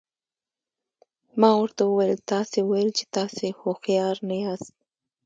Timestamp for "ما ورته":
1.39-1.81